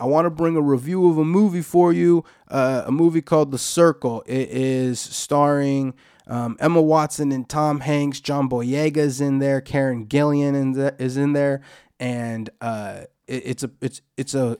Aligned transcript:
I 0.00 0.06
want 0.06 0.24
to 0.24 0.30
bring 0.30 0.56
a 0.56 0.62
review 0.62 1.10
of 1.10 1.18
a 1.18 1.24
movie 1.24 1.60
for 1.60 1.92
you. 1.92 2.24
Uh, 2.48 2.84
a 2.86 2.90
movie 2.90 3.20
called 3.20 3.50
The 3.50 3.58
Circle. 3.58 4.24
It 4.26 4.48
is 4.48 4.98
starring 4.98 5.92
um, 6.26 6.56
Emma 6.58 6.80
Watson 6.80 7.32
and 7.32 7.46
Tom 7.46 7.80
Hanks. 7.80 8.18
John 8.18 8.48
Boyega 8.48 8.96
is 8.96 9.20
in 9.20 9.40
there. 9.40 9.60
Karen 9.60 10.06
Gillan 10.06 10.98
is 10.98 11.16
in 11.18 11.34
there, 11.34 11.60
and 11.98 12.48
uh, 12.62 13.02
it, 13.26 13.42
it's 13.46 13.62
a 13.62 13.70
it's 13.82 14.00
it's 14.16 14.34
a 14.34 14.56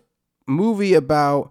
movie 0.47 0.93
about 0.93 1.51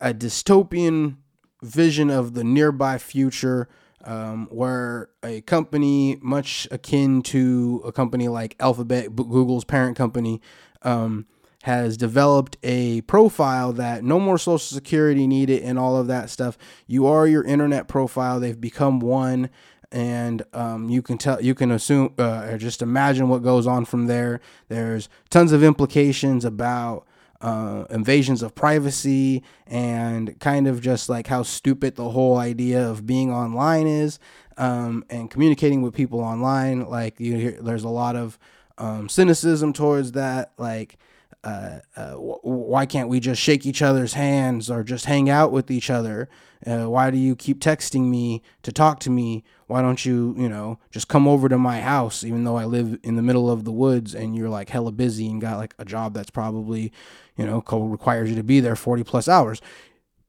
a 0.00 0.12
dystopian 0.12 1.18
vision 1.62 2.10
of 2.10 2.34
the 2.34 2.42
nearby 2.42 2.98
future 2.98 3.68
um, 4.04 4.48
where 4.50 5.10
a 5.22 5.40
company 5.42 6.18
much 6.20 6.66
akin 6.70 7.22
to 7.22 7.80
a 7.84 7.92
company 7.92 8.28
like 8.28 8.56
Alphabet, 8.60 9.14
Google's 9.14 9.64
parent 9.64 9.96
company, 9.96 10.40
um, 10.82 11.26
has 11.64 11.96
developed 11.96 12.58
a 12.62 13.00
profile 13.02 13.72
that 13.72 14.04
no 14.04 14.20
more 14.20 14.36
social 14.36 14.58
security 14.58 15.26
needed 15.26 15.62
and 15.62 15.78
all 15.78 15.96
of 15.96 16.06
that 16.08 16.28
stuff. 16.28 16.58
You 16.86 17.06
are 17.06 17.26
your 17.26 17.42
internet 17.42 17.88
profile. 17.88 18.38
They've 18.38 18.60
become 18.60 19.00
one. 19.00 19.48
And 19.90 20.42
um, 20.52 20.90
you 20.90 21.00
can 21.00 21.16
tell, 21.16 21.40
you 21.40 21.54
can 21.54 21.70
assume, 21.70 22.12
uh, 22.18 22.48
or 22.50 22.58
just 22.58 22.82
imagine 22.82 23.30
what 23.30 23.42
goes 23.42 23.66
on 23.66 23.86
from 23.86 24.08
there. 24.08 24.42
There's 24.68 25.08
tons 25.30 25.52
of 25.52 25.64
implications 25.64 26.44
about 26.44 27.06
uh, 27.40 27.86
invasions 27.88 28.42
of 28.42 28.54
privacy 28.54 29.42
and 29.66 30.38
kind 30.40 30.68
of 30.68 30.82
just 30.82 31.08
like 31.08 31.28
how 31.28 31.44
stupid 31.44 31.96
the 31.96 32.10
whole 32.10 32.36
idea 32.36 32.86
of 32.86 33.06
being 33.06 33.32
online 33.32 33.86
is 33.86 34.18
um, 34.58 35.02
and 35.08 35.30
communicating 35.30 35.80
with 35.80 35.94
people 35.94 36.20
online. 36.20 36.86
Like 36.90 37.18
you 37.18 37.36
hear, 37.36 37.58
there's 37.62 37.84
a 37.84 37.88
lot 37.88 38.16
of 38.16 38.38
um, 38.76 39.08
cynicism 39.08 39.72
towards 39.72 40.12
that. 40.12 40.52
Like, 40.58 40.98
uh, 41.44 41.80
uh, 41.96 42.14
why 42.14 42.86
can't 42.86 43.08
we 43.08 43.20
just 43.20 43.40
shake 43.40 43.66
each 43.66 43.82
other's 43.82 44.14
hands 44.14 44.70
or 44.70 44.82
just 44.82 45.04
hang 45.04 45.28
out 45.28 45.52
with 45.52 45.70
each 45.70 45.90
other? 45.90 46.28
Uh, 46.66 46.88
why 46.88 47.10
do 47.10 47.18
you 47.18 47.36
keep 47.36 47.60
texting 47.60 48.08
me 48.08 48.42
to 48.62 48.72
talk 48.72 48.98
to 49.00 49.10
me? 49.10 49.44
Why 49.66 49.82
don't 49.82 50.04
you, 50.04 50.34
you 50.38 50.48
know, 50.48 50.78
just 50.90 51.08
come 51.08 51.28
over 51.28 51.48
to 51.50 51.58
my 51.58 51.82
house, 51.82 52.24
even 52.24 52.44
though 52.44 52.56
I 52.56 52.64
live 52.64 52.98
in 53.02 53.16
the 53.16 53.22
middle 53.22 53.50
of 53.50 53.64
the 53.64 53.72
woods 53.72 54.14
and 54.14 54.34
you're 54.34 54.48
like 54.48 54.70
hella 54.70 54.92
busy 54.92 55.28
and 55.28 55.40
got 55.40 55.58
like 55.58 55.74
a 55.78 55.84
job 55.84 56.14
that's 56.14 56.30
probably, 56.30 56.90
you 57.36 57.44
know, 57.44 57.62
requires 57.70 58.30
you 58.30 58.36
to 58.36 58.42
be 58.42 58.60
there 58.60 58.76
40 58.76 59.04
plus 59.04 59.28
hours. 59.28 59.60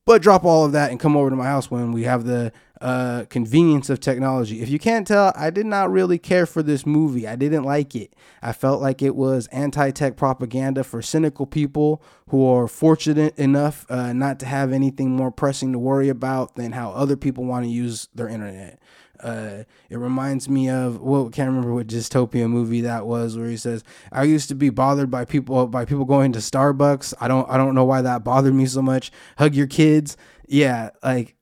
But 0.05 0.21
drop 0.21 0.43
all 0.43 0.65
of 0.65 0.73
that 0.73 0.91
and 0.91 0.99
come 0.99 1.15
over 1.15 1.29
to 1.29 1.35
my 1.35 1.45
house 1.45 1.71
when 1.71 1.91
we 1.91 2.03
have 2.03 2.25
the 2.25 2.51
uh, 2.81 3.25
convenience 3.29 3.89
of 3.89 3.99
technology. 3.99 4.61
If 4.61 4.69
you 4.69 4.79
can't 4.79 5.07
tell, 5.07 5.31
I 5.35 5.49
did 5.49 5.65
not 5.65 5.91
really 5.91 6.17
care 6.17 6.45
for 6.45 6.61
this 6.61 6.85
movie. 6.85 7.27
I 7.27 7.35
didn't 7.35 7.63
like 7.63 7.95
it. 7.95 8.15
I 8.41 8.51
felt 8.51 8.81
like 8.81 9.01
it 9.01 9.15
was 9.15 9.47
anti 9.47 9.91
tech 9.91 10.17
propaganda 10.17 10.83
for 10.83 11.01
cynical 11.01 11.45
people 11.45 12.03
who 12.29 12.45
are 12.45 12.67
fortunate 12.67 13.37
enough 13.37 13.85
uh, 13.89 14.13
not 14.13 14.39
to 14.39 14.45
have 14.45 14.71
anything 14.73 15.11
more 15.11 15.31
pressing 15.31 15.71
to 15.71 15.79
worry 15.79 16.09
about 16.09 16.55
than 16.55 16.73
how 16.73 16.91
other 16.91 17.15
people 17.15 17.45
want 17.45 17.65
to 17.65 17.71
use 17.71 18.09
their 18.13 18.27
internet. 18.27 18.79
Uh, 19.21 19.63
it 19.89 19.97
reminds 19.97 20.49
me 20.49 20.69
of 20.69 20.99
well, 20.99 21.29
can't 21.29 21.47
remember 21.47 21.73
what 21.73 21.87
dystopia 21.87 22.49
movie 22.49 22.81
that 22.81 23.07
was 23.07 23.37
where 23.37 23.49
he 23.49 23.57
says, 23.57 23.83
"I 24.11 24.23
used 24.23 24.49
to 24.49 24.55
be 24.55 24.69
bothered 24.69 25.09
by 25.09 25.25
people 25.25 25.67
by 25.67 25.85
people 25.85 26.05
going 26.05 26.33
to 26.33 26.39
Starbucks. 26.39 27.13
I 27.21 27.27
don't 27.27 27.49
I 27.49 27.57
don't 27.57 27.75
know 27.75 27.85
why 27.85 28.01
that 28.01 28.23
bothered 28.23 28.53
me 28.53 28.65
so 28.65 28.81
much. 28.81 29.11
Hug 29.37 29.55
your 29.55 29.67
kids, 29.67 30.17
yeah, 30.47 30.89
like." 31.03 31.34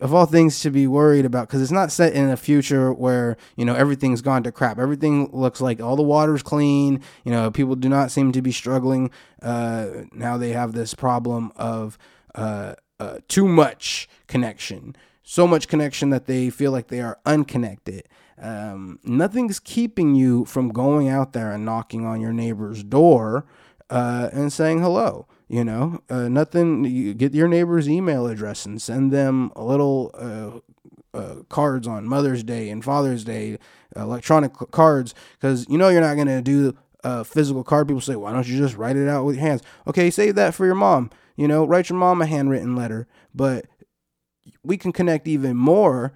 Of 0.00 0.14
all 0.14 0.26
things 0.26 0.60
to 0.60 0.70
be 0.70 0.86
worried 0.86 1.24
about, 1.24 1.48
because 1.48 1.60
it's 1.60 1.72
not 1.72 1.90
set 1.90 2.12
in 2.12 2.30
a 2.30 2.36
future 2.36 2.92
where 2.92 3.36
you 3.56 3.64
know 3.64 3.74
everything's 3.74 4.22
gone 4.22 4.44
to 4.44 4.52
crap. 4.52 4.78
Everything 4.78 5.28
looks 5.32 5.60
like 5.60 5.80
all 5.80 5.96
the 5.96 6.02
water's 6.02 6.44
clean. 6.44 7.00
You 7.24 7.32
know, 7.32 7.50
people 7.50 7.74
do 7.74 7.88
not 7.88 8.12
seem 8.12 8.30
to 8.32 8.42
be 8.42 8.52
struggling. 8.52 9.10
Uh, 9.42 10.04
now 10.12 10.36
they 10.36 10.50
have 10.50 10.74
this 10.74 10.94
problem 10.94 11.50
of 11.56 11.98
uh, 12.36 12.74
uh, 13.00 13.18
too 13.26 13.48
much 13.48 14.08
connection 14.28 14.94
so 15.24 15.46
much 15.46 15.66
connection 15.66 16.10
that 16.10 16.26
they 16.26 16.50
feel 16.50 16.70
like 16.70 16.88
they 16.88 17.00
are 17.00 17.18
unconnected. 17.24 18.06
Um, 18.40 18.98
nothing's 19.02 19.58
keeping 19.58 20.14
you 20.14 20.44
from 20.44 20.68
going 20.68 21.08
out 21.08 21.32
there 21.32 21.50
and 21.50 21.64
knocking 21.64 22.04
on 22.04 22.20
your 22.20 22.32
neighbor's 22.32 22.84
door 22.84 23.46
uh, 23.90 24.30
and 24.32 24.52
saying 24.52 24.80
hello. 24.80 25.26
You 25.48 25.64
know, 25.64 26.00
uh, 26.08 26.28
nothing. 26.28 26.84
You 26.84 27.14
get 27.14 27.34
your 27.34 27.48
neighbor's 27.48 27.88
email 27.88 28.26
address 28.26 28.64
and 28.66 28.80
send 28.80 29.12
them 29.12 29.52
a 29.54 29.62
little 29.64 30.10
uh, 30.14 31.16
uh 31.16 31.42
cards 31.48 31.86
on 31.86 32.06
Mother's 32.06 32.42
Day 32.42 32.70
and 32.70 32.82
Father's 32.82 33.24
Day, 33.24 33.58
electronic 33.94 34.52
cards, 34.70 35.14
because 35.34 35.66
you 35.68 35.78
know 35.78 35.88
you're 35.88 36.00
not 36.00 36.16
gonna 36.16 36.42
do 36.42 36.74
a 37.04 37.24
physical 37.24 37.62
card. 37.62 37.86
People 37.86 38.00
say, 38.00 38.16
why 38.16 38.32
don't 38.32 38.48
you 38.48 38.56
just 38.56 38.76
write 38.76 38.96
it 38.96 39.08
out 39.08 39.24
with 39.24 39.36
your 39.36 39.46
hands? 39.46 39.62
Okay, 39.86 40.10
save 40.10 40.34
that 40.36 40.54
for 40.54 40.64
your 40.64 40.74
mom. 40.74 41.10
You 41.36 41.46
know, 41.46 41.64
write 41.64 41.90
your 41.90 41.98
mom 41.98 42.22
a 42.22 42.26
handwritten 42.26 42.74
letter, 42.74 43.06
but 43.34 43.66
we 44.64 44.76
can 44.76 44.92
connect 44.92 45.28
even 45.28 45.56
more. 45.56 46.14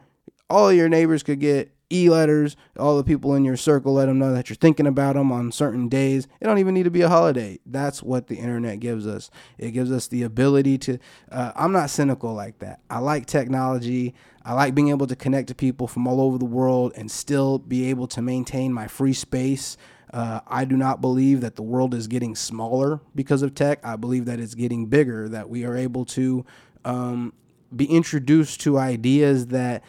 All 0.48 0.72
your 0.72 0.88
neighbors 0.88 1.22
could 1.22 1.40
get 1.40 1.72
e-letters. 1.90 2.56
All 2.78 2.96
the 2.96 3.04
people 3.04 3.34
in 3.34 3.44
your 3.44 3.56
circle 3.56 3.94
let 3.94 4.06
them 4.06 4.18
know 4.18 4.32
that 4.32 4.48
you're 4.48 4.56
thinking 4.56 4.86
about 4.86 5.14
them 5.14 5.32
on 5.32 5.52
certain 5.52 5.88
days. 5.88 6.26
It 6.40 6.44
don't 6.44 6.58
even 6.58 6.74
need 6.74 6.84
to 6.84 6.90
be 6.90 7.02
a 7.02 7.08
holiday. 7.08 7.58
That's 7.66 8.02
what 8.02 8.26
the 8.26 8.36
internet 8.36 8.80
gives 8.80 9.06
us. 9.06 9.30
It 9.56 9.70
gives 9.70 9.90
us 9.90 10.06
the 10.06 10.22
ability 10.22 10.78
to. 10.78 10.98
Uh, 11.30 11.52
I'm 11.56 11.72
not 11.72 11.90
cynical 11.90 12.34
like 12.34 12.58
that. 12.58 12.80
I 12.90 12.98
like 12.98 13.26
technology. 13.26 14.14
I 14.44 14.54
like 14.54 14.74
being 14.74 14.88
able 14.88 15.06
to 15.06 15.16
connect 15.16 15.48
to 15.48 15.54
people 15.54 15.86
from 15.86 16.06
all 16.06 16.20
over 16.20 16.38
the 16.38 16.44
world 16.44 16.92
and 16.96 17.10
still 17.10 17.58
be 17.58 17.90
able 17.90 18.06
to 18.08 18.22
maintain 18.22 18.72
my 18.72 18.86
free 18.86 19.12
space. 19.12 19.76
Uh, 20.12 20.40
I 20.46 20.64
do 20.64 20.76
not 20.76 21.02
believe 21.02 21.42
that 21.42 21.56
the 21.56 21.62
world 21.62 21.92
is 21.92 22.06
getting 22.06 22.34
smaller 22.34 23.00
because 23.14 23.42
of 23.42 23.54
tech. 23.54 23.80
I 23.84 23.96
believe 23.96 24.24
that 24.24 24.40
it's 24.40 24.54
getting 24.54 24.86
bigger. 24.86 25.28
That 25.28 25.50
we 25.50 25.64
are 25.64 25.76
able 25.76 26.06
to 26.06 26.46
um, 26.84 27.34
be 27.74 27.84
introduced 27.84 28.60
to 28.62 28.78
ideas 28.78 29.48
that 29.48 29.82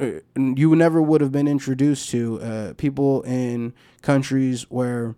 you 0.00 0.74
never 0.76 1.00
would 1.00 1.20
have 1.20 1.32
been 1.32 1.48
introduced 1.48 2.10
to. 2.10 2.40
Uh, 2.40 2.74
people 2.74 3.22
in 3.22 3.72
countries 4.02 4.62
where, 4.70 5.14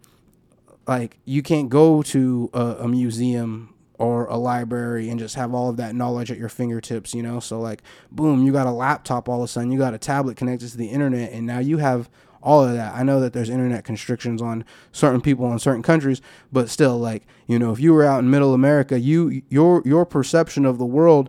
like, 0.87 1.19
you 1.25 1.43
can't 1.43 1.69
go 1.69 2.03
to 2.03 2.51
a, 2.53 2.61
a, 2.81 2.89
museum 2.89 3.75
or 3.99 4.27
a 4.27 4.37
library 4.37 5.09
and 5.09 5.19
just 5.19 5.35
have 5.35 5.55
all 5.55 5.71
of 5.71 5.77
that 5.79 5.95
knowledge 5.95 6.31
at 6.31 6.39
your 6.39 6.49
fingertips, 6.49 7.15
you 7.15 7.23
know? 7.23 7.41
So, 7.41 7.61
like, 7.61 7.83
boom, 8.11 8.45
you 8.45 8.53
got 8.53 8.67
a 8.67 8.71
laptop 8.71 9.29
all 9.29 9.43
of 9.43 9.45
a 9.45 9.49
sudden, 9.49 9.73
you 9.73 9.79
got 9.79 9.95
a 9.95 9.99
tablet 9.99 10.37
connected 10.37 10.69
to 10.71 10.77
the 10.77 10.89
internet, 10.89 11.33
and 11.33 11.47
now 11.47 11.59
you 11.59 11.79
have 11.79 12.11
all 12.47 12.63
of 12.63 12.73
that. 12.75 12.95
I 12.95 13.03
know 13.03 13.19
that 13.21 13.33
there's 13.33 13.51
internet 13.51 13.85
constrictions 13.85 14.41
on 14.41 14.65
certain 14.93 15.21
people 15.21 15.51
in 15.53 15.59
certain 15.59 15.83
countries, 15.83 16.23
but 16.53 16.71
still, 16.71 16.97
like, 16.97 17.27
you 17.49 17.59
know, 17.59 17.73
if 17.73 17.81
you 17.81 17.93
were 17.93 18.05
out 18.05 18.21
in 18.21 18.31
middle 18.31 18.55
America, 18.55 19.01
you 19.01 19.43
your 19.49 19.83
your 19.85 20.07
perception 20.07 20.65
of 20.65 20.79
the 20.79 20.87
world 20.87 21.29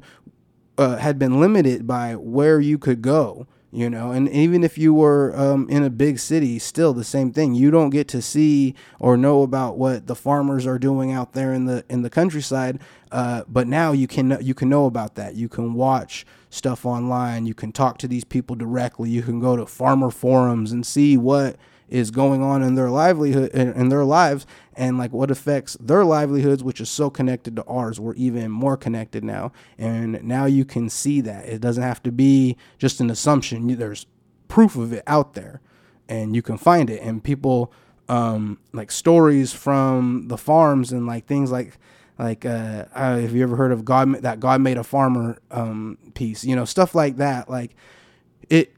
uh, 0.78 0.98
had 0.98 1.18
been 1.18 1.40
limited 1.40 1.88
by 1.88 2.16
where 2.16 2.60
you 2.60 2.78
could 2.78 3.02
go 3.02 3.48
you 3.70 3.90
know? 3.90 4.12
And 4.12 4.30
even 4.30 4.64
if 4.64 4.78
you 4.78 4.94
were 4.94 5.38
um, 5.38 5.68
in 5.70 5.84
a 5.84 5.90
big 5.90 6.20
city 6.20 6.58
still 6.58 6.94
the 6.94 7.04
same 7.04 7.34
thing. 7.34 7.54
You 7.54 7.70
don't 7.70 7.90
get 7.90 8.08
to 8.08 8.22
see 8.22 8.76
or 8.98 9.18
know 9.18 9.44
about 9.44 9.78
what 9.78 10.08
the 10.08 10.16
farmers 10.16 10.66
are 10.66 10.80
doing 10.80 11.12
out 11.12 11.34
there 11.34 11.54
in 11.54 11.66
the 11.66 11.84
in 11.90 12.02
the 12.02 12.10
countryside 12.10 12.80
uh, 13.12 13.44
but 13.48 13.68
now 13.68 13.92
you 13.92 14.08
can 14.08 14.38
you 14.42 14.54
can 14.54 14.70
know 14.70 14.86
about 14.86 15.16
that. 15.16 15.36
You 15.36 15.48
can 15.48 15.74
watch 15.74 16.26
stuff 16.50 16.86
online. 16.86 17.46
You 17.46 17.54
can 17.54 17.72
talk 17.72 17.98
to 18.00 18.08
these 18.08 18.24
people 18.24 18.56
directly. 18.56 19.10
You 19.10 19.22
can 19.22 19.40
go 19.40 19.56
to 19.56 19.66
farmer 19.66 20.10
forums 20.10 20.72
and 20.72 20.86
see 20.86 21.18
what 21.18 21.56
is 21.90 22.12
going 22.12 22.42
on 22.42 22.62
in 22.62 22.76
their 22.76 22.90
livelihood 22.90 23.50
in 23.52 23.90
their 23.90 24.04
lives 24.04 24.46
and 24.76 24.98
like 24.98 25.12
what 25.12 25.32
affects 25.32 25.76
their 25.80 26.04
livelihoods 26.04 26.64
which 26.64 26.82
is 26.82 26.90
so 26.90 27.10
connected 27.10 27.56
to 27.56 27.64
ours. 27.66 28.00
We're 28.00 28.14
even 28.16 28.52
more 28.52 28.78
connected 28.78 29.24
now 29.24 29.52
and 29.78 30.22
now 30.24 30.46
you 30.46 30.66
can 30.66 30.90
see 30.90 31.22
that. 31.22 31.48
It 31.48 31.62
doesn't 31.62 31.84
have 31.84 32.04
to 32.04 32.12
be 32.12 32.58
just 32.78 33.00
an 33.00 33.10
assumption. 33.10 33.68
There's 33.78 34.06
proof 34.48 34.76
of 34.76 34.94
it 34.94 35.04
out 35.08 35.34
there 35.34 35.62
and 36.10 36.36
you 36.36 36.42
can 36.42 36.58
find 36.58 36.90
it. 36.90 37.02
And 37.02 37.24
people 37.24 37.72
um 38.10 38.60
like 38.74 38.92
stories 38.92 39.54
from 39.54 40.28
the 40.28 40.38
farms 40.38 40.92
and 40.92 41.06
like 41.06 41.26
things 41.26 41.52
like 41.52 41.78
like 42.18 42.46
uh, 42.46 42.86
uh 42.94 43.18
have 43.18 43.36
you 43.36 43.44
ever 43.44 43.58
heard 43.58 43.72
of 43.72 43.84
god 43.84 44.22
that 44.22 44.40
god 44.40 44.62
made 44.62 44.78
a 44.78 44.84
farmer 44.84 45.38
um 45.52 45.98
piece? 46.14 46.44
You 46.44 46.56
know 46.56 46.66
stuff 46.66 46.96
like 46.96 47.18
that. 47.18 47.50
Like 47.50 47.76
it 48.50 48.77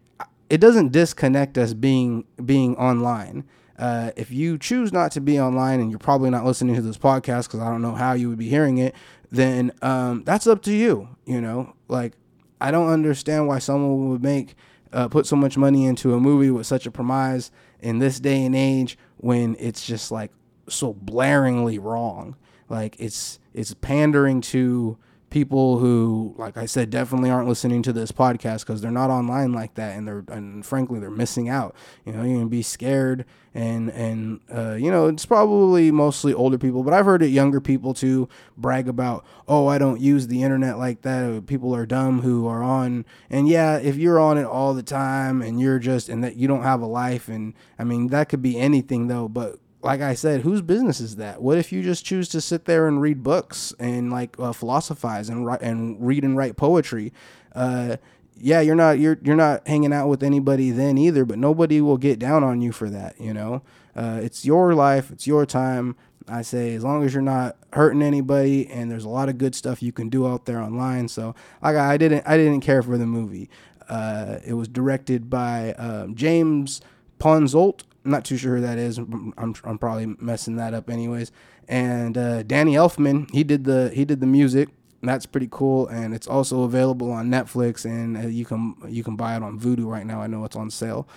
it 0.49 0.59
doesn't 0.59 0.91
disconnect 0.91 1.57
us 1.57 1.73
being 1.73 2.25
being 2.43 2.75
online. 2.77 3.45
Uh, 3.77 4.11
if 4.17 4.29
you 4.29 4.57
choose 4.57 4.91
not 4.91 5.11
to 5.13 5.21
be 5.21 5.39
online 5.39 5.79
and 5.79 5.89
you're 5.89 5.99
probably 5.99 6.29
not 6.29 6.43
listening 6.45 6.75
to 6.75 6.81
this 6.81 6.97
podcast 6.97 7.47
because 7.47 7.61
I 7.61 7.69
don't 7.69 7.81
know 7.81 7.95
how 7.95 8.11
you 8.11 8.27
would 8.27 8.37
be 8.37 8.49
hearing 8.49 8.77
it, 8.77 8.93
then 9.31 9.71
um, 9.81 10.23
that's 10.25 10.47
up 10.47 10.61
to 10.63 10.73
you. 10.73 11.07
You 11.25 11.39
know, 11.39 11.73
like 11.87 12.13
I 12.59 12.71
don't 12.71 12.89
understand 12.89 13.47
why 13.47 13.59
someone 13.59 14.09
would 14.09 14.23
make 14.23 14.55
uh, 14.91 15.07
put 15.07 15.25
so 15.25 15.35
much 15.35 15.57
money 15.57 15.85
into 15.85 16.13
a 16.13 16.19
movie 16.19 16.51
with 16.51 16.67
such 16.67 16.85
a 16.85 16.91
premise 16.91 17.51
in 17.79 17.99
this 17.99 18.19
day 18.19 18.43
and 18.43 18.55
age 18.55 18.97
when 19.17 19.55
it's 19.59 19.85
just 19.85 20.11
like 20.11 20.31
so 20.67 20.93
blaringly 20.93 21.81
wrong. 21.81 22.35
Like 22.67 22.95
it's 22.99 23.39
it's 23.53 23.73
pandering 23.75 24.41
to 24.41 24.97
people 25.29 25.77
who, 25.79 26.33
like 26.37 26.57
I 26.57 26.65
said, 26.65 26.89
definitely 26.89 27.29
aren't 27.29 27.47
listening 27.47 27.81
to 27.83 27.93
this 27.93 28.11
podcast 28.11 28.61
because 28.61 28.81
they're 28.81 28.91
not 28.91 29.09
online 29.09 29.53
like 29.53 29.75
that, 29.75 29.97
and 29.97 30.07
they're 30.07 30.23
and 30.29 30.65
frankly 30.65 30.99
they're 30.99 31.09
missing 31.09 31.49
out. 31.49 31.75
You 32.05 32.13
know, 32.13 32.23
you're 32.23 32.37
gonna 32.37 32.49
be 32.49 32.61
scared, 32.61 33.25
and 33.53 33.89
and 33.89 34.39
uh, 34.53 34.73
you 34.73 34.91
know 34.91 35.07
it's 35.07 35.25
probably 35.25 35.91
mostly 35.91 36.33
older 36.33 36.57
people, 36.57 36.83
but 36.83 36.93
I've 36.93 37.05
heard 37.05 37.21
it 37.21 37.27
younger 37.27 37.61
people 37.61 37.93
too 37.93 38.27
brag 38.57 38.87
about, 38.87 39.25
oh, 39.47 39.67
I 39.67 39.77
don't 39.77 39.99
use 39.99 40.27
the 40.27 40.43
internet 40.43 40.77
like 40.77 41.01
that. 41.03 41.45
People 41.45 41.75
are 41.75 41.85
dumb 41.85 42.21
who 42.21 42.47
are 42.47 42.63
on, 42.63 43.05
and 43.29 43.47
yeah, 43.47 43.77
if 43.77 43.97
you're 43.97 44.19
on 44.19 44.37
it 44.37 44.45
all 44.45 44.73
the 44.73 44.83
time 44.83 45.41
and 45.41 45.59
you're 45.59 45.79
just 45.79 46.09
and 46.09 46.23
that 46.23 46.35
you 46.35 46.47
don't 46.47 46.63
have 46.63 46.81
a 46.81 46.87
life, 46.87 47.27
and 47.27 47.53
I 47.77 47.83
mean 47.83 48.07
that 48.07 48.29
could 48.29 48.41
be 48.41 48.57
anything 48.57 49.07
though, 49.07 49.27
but 49.27 49.59
like 49.81 50.01
I 50.01 50.13
said, 50.13 50.41
whose 50.41 50.61
business 50.61 50.99
is 50.99 51.15
that? 51.17 51.41
What 51.41 51.57
if 51.57 51.71
you 51.71 51.81
just 51.81 52.05
choose 52.05 52.27
to 52.29 52.41
sit 52.41 52.65
there 52.65 52.87
and 52.87 53.01
read 53.01 53.23
books 53.23 53.73
and 53.79 54.11
like 54.11 54.37
uh, 54.39 54.51
philosophize 54.51 55.29
and 55.29 55.45
write 55.45 55.61
and 55.61 56.05
read 56.05 56.23
and 56.23 56.35
write 56.35 56.57
poetry? 56.57 57.13
Uh, 57.55 57.97
yeah, 58.35 58.61
you're 58.61 58.75
not 58.75 58.99
you're 58.99 59.17
you're 59.23 59.35
not 59.35 59.67
hanging 59.67 59.93
out 59.93 60.07
with 60.07 60.23
anybody 60.23 60.71
then 60.71 60.97
either, 60.97 61.25
but 61.25 61.37
nobody 61.37 61.81
will 61.81 61.97
get 61.97 62.19
down 62.19 62.43
on 62.43 62.61
you 62.61 62.71
for 62.71 62.89
that. 62.89 63.19
You 63.19 63.33
know, 63.33 63.61
uh, 63.95 64.19
it's 64.21 64.45
your 64.45 64.73
life, 64.73 65.11
it's 65.11 65.27
your 65.27 65.45
time. 65.45 65.95
I 66.27 66.41
say 66.43 66.75
as 66.75 66.83
long 66.83 67.03
as 67.03 67.13
you're 67.13 67.23
not 67.23 67.57
hurting 67.73 68.01
anybody, 68.01 68.67
and 68.67 68.91
there's 68.91 69.05
a 69.05 69.09
lot 69.09 69.29
of 69.29 69.37
good 69.37 69.55
stuff 69.55 69.81
you 69.81 69.91
can 69.91 70.09
do 70.09 70.27
out 70.27 70.45
there 70.45 70.61
online. 70.61 71.07
So 71.07 71.35
like 71.61 71.75
I 71.75 71.97
didn't 71.97 72.27
I 72.27 72.37
didn't 72.37 72.61
care 72.61 72.83
for 72.83 72.97
the 72.97 73.05
movie. 73.07 73.49
Uh, 73.87 74.37
it 74.45 74.53
was 74.53 74.67
directed 74.67 75.29
by 75.29 75.73
um, 75.73 76.15
James 76.15 76.81
Ponsoldt 77.19 77.81
I'm 78.05 78.11
not 78.11 78.25
too 78.25 78.37
sure 78.37 78.55
who 78.55 78.61
that 78.61 78.77
is. 78.77 78.97
I'm, 78.97 79.33
I'm 79.63 79.77
probably 79.77 80.15
messing 80.19 80.55
that 80.55 80.73
up 80.73 80.89
anyways. 80.89 81.31
And 81.67 82.17
uh, 82.17 82.43
Danny 82.43 82.73
Elfman, 82.73 83.29
he 83.31 83.43
did 83.43 83.65
the 83.65 83.91
he 83.93 84.05
did 84.05 84.21
the 84.21 84.25
music. 84.25 84.69
That's 85.01 85.25
pretty 85.25 85.47
cool, 85.49 85.87
and 85.87 86.13
it's 86.13 86.27
also 86.27 86.63
available 86.63 87.11
on 87.11 87.29
Netflix, 87.29 87.85
and 87.85 88.17
uh, 88.17 88.21
you 88.21 88.43
can 88.45 88.75
you 88.87 89.03
can 89.03 89.15
buy 89.15 89.35
it 89.35 89.43
on 89.43 89.59
Vudu 89.59 89.85
right 89.85 90.05
now. 90.05 90.21
I 90.21 90.27
know 90.27 90.43
it's 90.45 90.55
on 90.55 90.69
sale. 90.69 91.07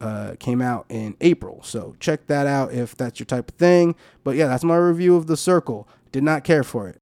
Uh, 0.00 0.34
came 0.40 0.60
out 0.60 0.84
in 0.88 1.16
April, 1.20 1.60
so 1.62 1.94
check 2.00 2.26
that 2.26 2.46
out 2.46 2.72
if 2.72 2.96
that's 2.96 3.20
your 3.20 3.26
type 3.26 3.50
of 3.50 3.54
thing. 3.56 3.94
But 4.24 4.36
yeah, 4.36 4.48
that's 4.48 4.64
my 4.64 4.76
review 4.76 5.16
of 5.16 5.28
The 5.28 5.36
Circle. 5.36 5.88
Did 6.10 6.24
not 6.24 6.44
care 6.44 6.62
for 6.64 6.88
it. 6.88 6.90